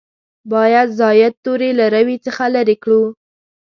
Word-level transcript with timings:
باید 0.51 0.87
زاید 0.99 1.33
توري 1.43 1.69
له 1.79 1.85
روي 1.95 2.17
څخه 2.25 2.43
لرې 2.55 2.75
کړو. 2.83 3.03